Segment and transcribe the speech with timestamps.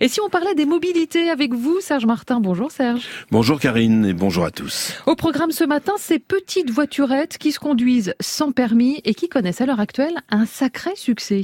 [0.00, 3.02] Et si on parlait des mobilités avec vous, Serge Martin Bonjour Serge.
[3.32, 4.94] Bonjour Karine et bonjour à tous.
[5.06, 9.60] Au programme ce matin, ces petites voiturettes qui se conduisent sans permis et qui connaissent
[9.60, 11.42] à l'heure actuelle un sacré succès.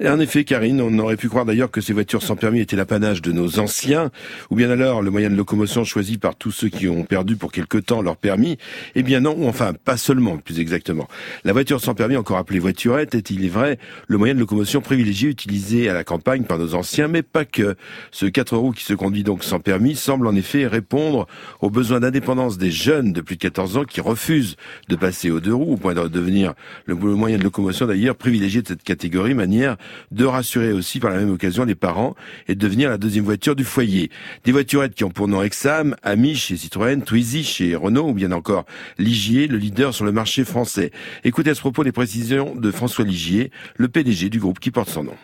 [0.00, 2.74] Et en effet, Karine, on aurait pu croire d'ailleurs que ces voitures sans permis étaient
[2.74, 4.10] l'apanage de nos anciens,
[4.50, 7.52] ou bien alors le moyen de locomotion choisi par tous ceux qui ont perdu pour
[7.52, 8.58] quelque temps leur permis.
[8.96, 11.06] Eh bien non, enfin pas seulement, plus exactement.
[11.44, 14.80] La voiture sans permis, encore appelée voiturette, est, il est vrai, le moyen de locomotion
[14.80, 17.67] privilégié utilisé à la campagne par nos anciens, mais pas que.
[18.10, 21.26] Ce quatre roues qui se conduit donc sans permis semble en effet répondre
[21.60, 24.56] aux besoins d'indépendance des jeunes de plus de 14 ans qui refusent
[24.88, 26.54] de passer aux deux roues, au point de devenir
[26.86, 29.76] le moyen de locomotion d'ailleurs privilégié de cette catégorie, manière
[30.10, 32.14] de rassurer aussi par la même occasion les parents
[32.48, 34.10] et de devenir la deuxième voiture du foyer.
[34.44, 38.32] Des voiturettes qui ont pour nom Exam, Ami chez Citroën, Twizy chez Renault ou bien
[38.32, 38.64] encore
[38.98, 40.90] Ligier, le leader sur le marché français.
[41.24, 44.90] Écoutez à ce propos les précisions de François Ligier, le PDG du groupe qui porte
[44.90, 45.14] son nom.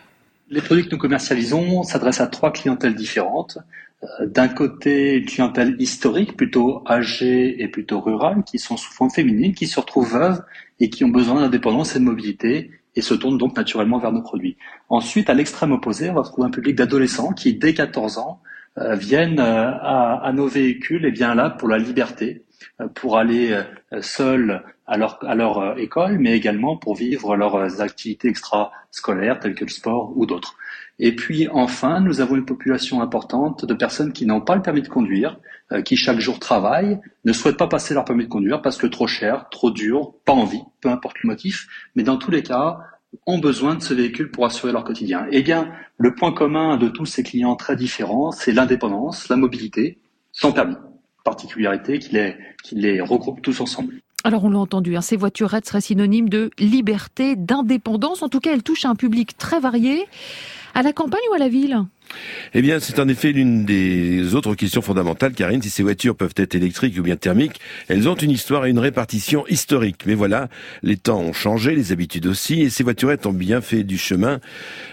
[0.49, 3.57] Les produits que nous commercialisons s'adressent à trois clientèles différentes.
[4.03, 9.55] Euh, d'un côté, une clientèle historique, plutôt âgée et plutôt rurale, qui sont souvent féminines,
[9.55, 10.43] qui se retrouvent veuves
[10.79, 14.21] et qui ont besoin d'indépendance et de mobilité et se tournent donc naturellement vers nos
[14.21, 14.57] produits.
[14.89, 18.41] Ensuite, à l'extrême opposé, on va trouver un public d'adolescents qui, dès 14 ans,
[18.77, 22.44] euh, viennent euh, à, à, nos véhicules et bien là pour la liberté,
[22.93, 23.61] pour aller
[24.01, 29.69] seuls à leur, euh, école, mais également pour vivre leurs activités extrascolaires telles que le
[29.69, 30.55] sport ou d'autres.
[30.99, 34.81] Et puis enfin, nous avons une population importante de personnes qui n'ont pas le permis
[34.81, 35.39] de conduire,
[35.71, 38.87] euh, qui chaque jour travaillent, ne souhaitent pas passer leur permis de conduire parce que
[38.87, 42.79] trop cher, trop dur, pas envie, peu importe le motif, mais dans tous les cas,
[43.25, 45.25] ont besoin de ce véhicule pour assurer leur quotidien.
[45.31, 49.97] Eh bien, le point commun de tous ces clients très différents, c'est l'indépendance, la mobilité,
[50.31, 50.75] sans permis.
[51.25, 53.95] Particularité qui les, qui les regroupe tous ensemble.
[54.23, 58.23] Alors on l'a entendu, hein, ces voiturettes seraient synonymes de liberté, d'indépendance.
[58.23, 60.05] En tout cas, elles touchent un public très varié.
[60.73, 61.77] À la campagne ou à la ville?
[62.53, 65.61] Eh bien, c'est en effet l'une des autres questions fondamentales, Karine.
[65.61, 68.79] Si ces voitures peuvent être électriques ou bien thermiques, elles ont une histoire et une
[68.79, 70.05] répartition historique.
[70.05, 70.49] Mais voilà,
[70.83, 74.39] les temps ont changé, les habitudes aussi, et ces voiturettes ont bien fait du chemin,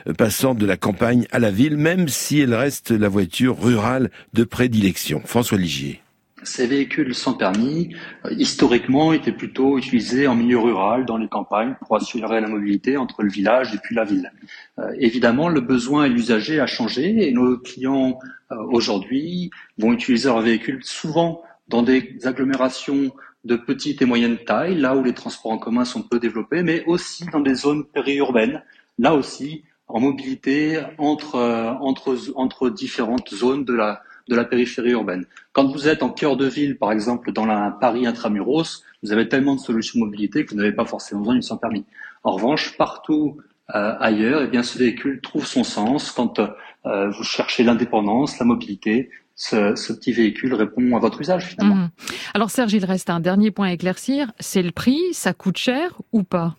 [0.06, 4.10] euh, passant de la campagne à la ville, même si elles restent la voiture rurale
[4.34, 5.20] de prédilection.
[5.24, 6.00] François Ligier.
[6.44, 7.94] Ces véhicules sans permis,
[8.24, 12.96] euh, historiquement, étaient plutôt utilisés en milieu rural, dans les campagnes, pour assurer la mobilité
[12.96, 14.32] entre le village et puis la ville.
[14.78, 18.18] Euh, évidemment, le besoin et l'usager a changé et nos clients
[18.50, 23.12] euh, aujourd'hui vont utiliser leurs véhicules souvent dans des agglomérations
[23.44, 26.84] de petite et moyenne taille, là où les transports en commun sont peu développés, mais
[26.86, 28.62] aussi dans des zones périurbaines,
[28.98, 31.38] là aussi en mobilité entre,
[31.80, 35.26] entre, entre différentes zones de la, de la périphérie urbaine.
[35.52, 39.28] Quand vous êtes en cœur de ville, par exemple dans la Paris intramuros, vous avez
[39.28, 41.84] tellement de solutions de mobilité que vous n'avez pas forcément besoin d'une sans permis.
[42.24, 43.38] En revanche, partout
[43.74, 46.40] euh, ailleurs, eh bien, ce véhicule trouve son sens quand
[46.86, 49.10] euh, vous cherchez l'indépendance, la mobilité,
[49.42, 51.74] ce, petit véhicule répond à votre usage finalement.
[51.74, 51.88] Mhm.
[52.34, 56.00] Alors Serge, il reste un dernier point à éclaircir, c'est le prix, ça coûte cher
[56.12, 56.56] ou pas?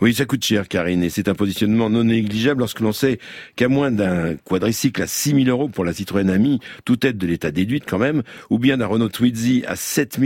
[0.00, 3.18] Oui, ça coûte cher Karine, et c'est un positionnement non négligeable lorsque l'on sait
[3.56, 7.26] qu'à moins d'un quadricycle à 6 000 euros pour la Citroën Ami, toute aide de
[7.26, 10.18] l'État déduite quand même, ou bien d'un Renault Twizy à 7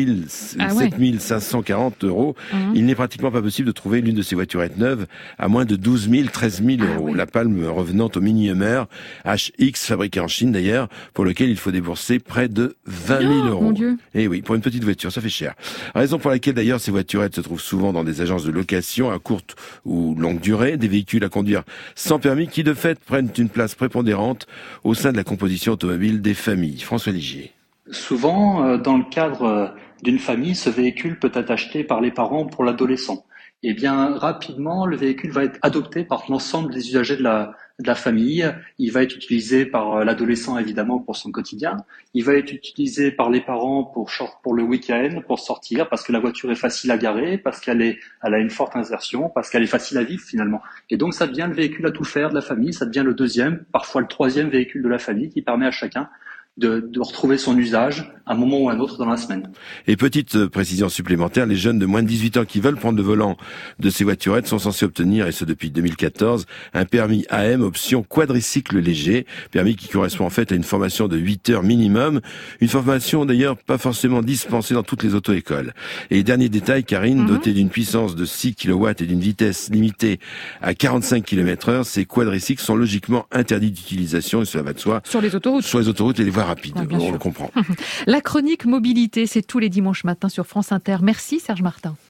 [1.18, 2.72] 540 ah euros, mhm.
[2.74, 5.06] il n'est pratiquement pas possible de trouver l'une de ces voiturettes neuves
[5.38, 7.14] à moins de 12 000, 13 000 euros.
[7.14, 8.84] La palme revenant au Mini Hummer
[9.24, 13.46] HX, fabriqué en Chine d'ailleurs, pour lequel il faut débourser c'est près de 20 000
[13.46, 13.72] euros.
[14.14, 15.54] Et eh oui, pour une petite voiture, ça fait cher.
[15.94, 19.18] Raison pour laquelle d'ailleurs ces voiturettes se trouvent souvent dans des agences de location à
[19.18, 21.62] courte ou longue durée, des véhicules à conduire
[21.94, 24.46] sans permis qui de fait prennent une place prépondérante
[24.84, 26.80] au sein de la composition automobile des familles.
[26.80, 27.52] François Ligier.
[27.90, 29.66] Souvent, euh, dans le cadre euh,
[30.02, 33.24] d'une famille, ce véhicule peut être acheté par les parents pour l'adolescent
[33.62, 37.86] eh bien rapidement le véhicule va être adopté par l'ensemble des usagers de la, de
[37.86, 38.50] la famille.
[38.78, 41.76] Il va être utilisé par euh, l'adolescent évidemment pour son quotidien.
[42.14, 44.10] Il va être utilisé par les parents pour
[44.42, 47.82] pour le week-end, pour sortir, parce que la voiture est facile à garer, parce qu'elle
[47.82, 50.62] est, elle a une forte insertion, parce qu'elle est facile à vivre finalement.
[50.90, 52.72] Et donc ça devient le véhicule à tout faire de la famille.
[52.72, 56.08] Ça devient le deuxième, parfois le troisième véhicule de la famille qui permet à chacun
[56.56, 59.50] de, de, retrouver son usage à un moment ou à un autre dans la semaine.
[59.86, 62.96] Et petite euh, précision supplémentaire, les jeunes de moins de 18 ans qui veulent prendre
[62.96, 63.36] le volant
[63.78, 68.78] de ces voiturettes sont censés obtenir, et ce depuis 2014, un permis AM option quadricycle
[68.78, 72.20] léger, permis qui correspond en fait à une formation de 8 heures minimum,
[72.60, 75.74] une formation d'ailleurs pas forcément dispensée dans toutes les auto-écoles.
[76.10, 77.26] Et dernier détail, Karine, mhm.
[77.26, 80.20] doté d'une puissance de 6 kW et d'une vitesse limitée
[80.62, 85.02] à 45 km heure, ces quadricycles sont logiquement interdits d'utilisation, et cela va de soi.
[85.04, 85.64] Sur les autoroutes.
[85.64, 87.50] Sur les autoroutes et les voies rapide, on le comprend.
[88.06, 90.98] La chronique mobilité, c'est tous les dimanches matins sur France Inter.
[91.02, 91.96] Merci Serge Martin.